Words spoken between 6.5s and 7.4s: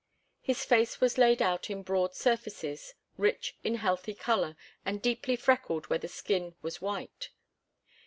was white.